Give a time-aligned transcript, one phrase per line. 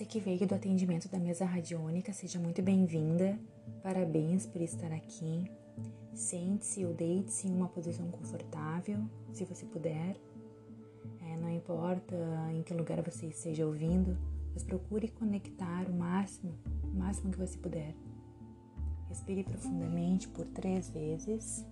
[0.00, 3.38] você que veio do atendimento da mesa radiônica, seja muito bem-vinda.
[3.82, 5.44] Parabéns por estar aqui.
[6.14, 8.98] Sente-se ou deite-se em uma posição confortável,
[9.30, 10.16] se você puder.
[11.20, 12.16] É, não importa
[12.54, 14.16] em que lugar você esteja ouvindo,
[14.54, 17.94] mas procure conectar o máximo, o máximo que você puder.
[19.06, 21.66] Respire profundamente por três vezes.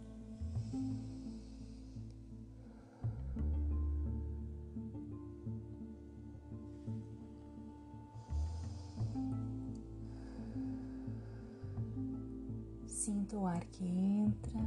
[13.09, 14.61] Sinta o ar que entra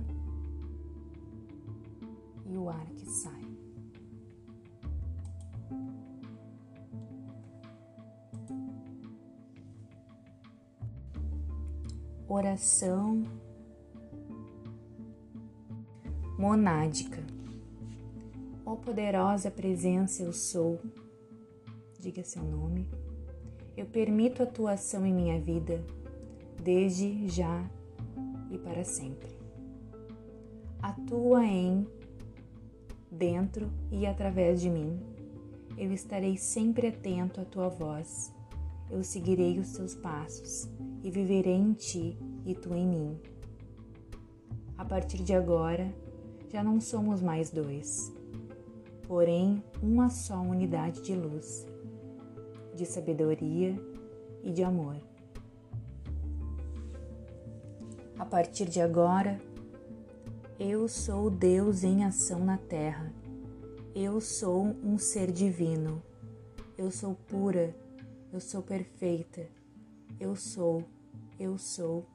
[2.48, 3.46] e o ar que sai.
[12.28, 13.22] Oração
[16.40, 17.24] monádica.
[18.66, 20.82] Ó poderosa presença, eu sou.
[22.00, 22.90] Diga seu nome.
[23.78, 25.86] Eu permito a tua ação em minha vida,
[26.60, 27.70] desde já
[28.52, 29.30] e para sempre.
[30.82, 31.88] Atua em,
[33.10, 35.00] dentro e através de mim.
[35.78, 38.32] Eu estarei sempre atento à tua voz.
[38.90, 40.70] Eu seguirei os teus passos
[41.02, 43.20] e viverei em ti e tu em mim.
[44.78, 45.94] A partir de agora,
[46.50, 48.12] já não somos mais dois,
[49.08, 51.66] porém uma só unidade de luz,
[52.76, 53.80] de sabedoria
[54.44, 55.11] e de amor.
[58.22, 59.42] A partir de agora,
[60.60, 63.12] eu sou Deus em ação na terra.
[63.96, 66.04] Eu sou um ser divino.
[66.78, 67.76] Eu sou pura.
[68.32, 69.50] Eu sou perfeita.
[70.20, 70.84] Eu sou,
[71.40, 72.06] eu sou,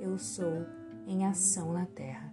[0.00, 0.64] eu sou
[1.06, 2.32] em ação na terra.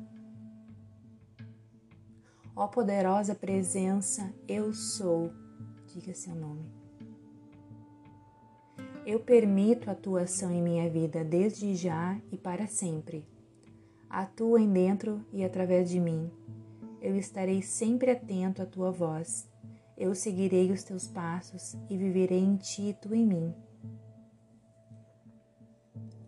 [2.56, 5.30] Ó poderosa presença, eu sou.
[5.88, 6.79] Diga seu nome.
[9.12, 13.28] Eu permito a tua ação em minha vida desde já e para sempre.
[14.08, 16.30] Atua em dentro e através de mim.
[17.02, 19.50] Eu estarei sempre atento à tua voz.
[19.98, 23.52] Eu seguirei os teus passos e viverei em ti e tu em mim.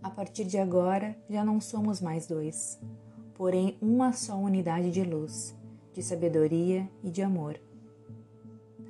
[0.02, 2.81] A partir de agora, já não somos mais dois,
[3.36, 5.56] porém uma só unidade de luz,
[5.94, 7.62] de sabedoria e de amor.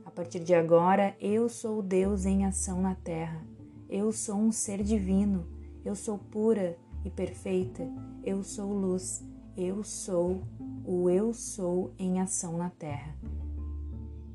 [0.06, 3.52] A partir de agora, eu sou Deus em ação na terra
[3.92, 5.46] eu sou um ser divino,
[5.84, 7.86] eu sou pura e perfeita,
[8.24, 9.22] eu sou luz,
[9.58, 10.42] eu sou
[10.86, 13.14] o eu sou em ação na terra.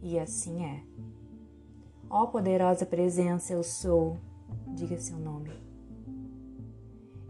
[0.03, 0.83] E assim é.
[2.11, 4.19] Ó poderosa presença, eu sou,
[4.75, 5.51] diga seu nome.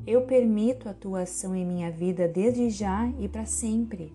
[0.05, 4.13] Eu permito a tua ação em minha vida desde já e para sempre.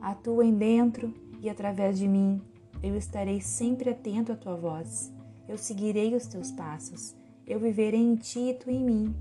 [0.00, 1.12] Atua em dentro
[1.42, 2.40] e através de mim.
[2.82, 5.12] Eu estarei sempre atento à tua voz.
[5.48, 7.16] Eu seguirei os teus passos
[7.48, 9.16] eu viverei em ti e tu em mim.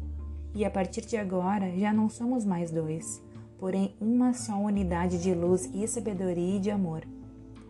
[0.53, 3.23] E a partir de agora já não somos mais dois,
[3.57, 7.07] porém uma só unidade de luz e sabedoria e de amor.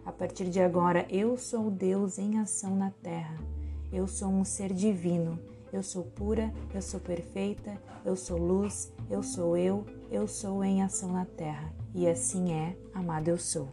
[0.04, 3.38] A partir de agora eu sou Deus em ação na terra.
[3.94, 5.38] Eu sou um ser divino.
[5.72, 10.82] Eu sou pura, eu sou perfeita, eu sou luz, eu sou eu, eu sou em
[10.82, 11.72] ação na terra.
[11.94, 13.70] E assim é, amado eu sou.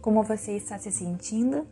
[0.00, 1.66] Como você está se sentindo?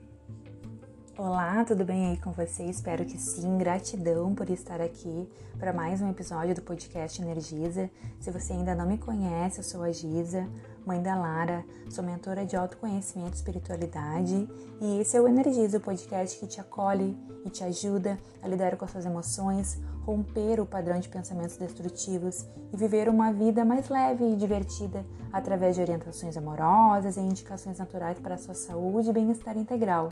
[1.23, 2.65] Olá, tudo bem aí com você?
[2.65, 3.59] Espero que sim.
[3.59, 7.91] Gratidão por estar aqui para mais um episódio do podcast Energiza.
[8.19, 10.49] Se você ainda não me conhece, eu sou a Giza,
[10.87, 14.49] mãe da Lara, sou mentora de autoconhecimento e espiritualidade,
[14.81, 17.15] e esse é o Energiza, o podcast que te acolhe
[17.45, 22.47] e te ajuda a lidar com as suas emoções, romper o padrão de pensamentos destrutivos
[22.73, 28.19] e viver uma vida mais leve e divertida através de orientações amorosas e indicações naturais
[28.19, 30.09] para a sua saúde e bem-estar integral.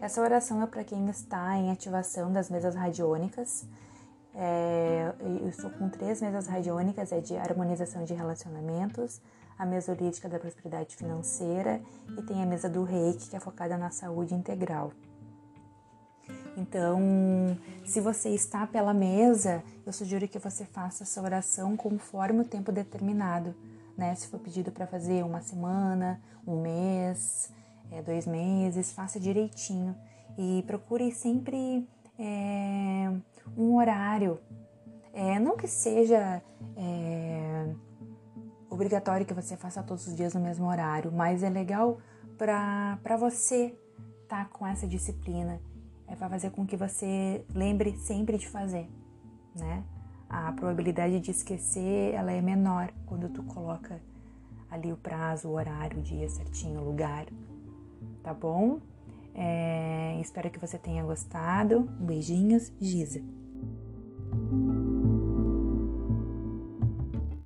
[0.00, 3.64] Essa oração é para quem está em ativação das mesas radiônicas.
[4.34, 9.20] É, eu estou com três mesas radiônicas, é de harmonização de relacionamentos,
[9.58, 11.80] a mesa holística da prosperidade financeira
[12.18, 14.92] e tem a mesa do reiki, que é focada na saúde integral.
[16.56, 16.98] Então,
[17.84, 22.72] se você está pela mesa, eu sugiro que você faça essa oração conforme o tempo
[22.72, 23.54] determinado,
[23.96, 24.14] né?
[24.14, 27.50] Se for pedido para fazer uma semana, um mês,
[27.90, 29.96] é, dois meses, faça direitinho
[30.38, 31.88] e procure sempre
[32.18, 33.12] é,
[33.56, 34.38] um horário.
[35.12, 36.42] É, não que seja
[36.76, 37.74] é,
[38.68, 41.98] obrigatório que você faça todos os dias no mesmo horário, mas é legal
[42.36, 43.74] para você
[44.22, 45.60] estar tá com essa disciplina.
[46.08, 48.88] É para fazer com que você lembre sempre de fazer,
[49.56, 49.82] né?
[50.28, 54.00] A probabilidade de esquecer ela é menor quando tu coloca
[54.70, 57.26] ali o prazo, o horário, o dia certinho, o lugar
[58.26, 58.80] tá bom?
[59.32, 61.82] É, espero que você tenha gostado.
[62.00, 63.22] Beijinhos, Giza.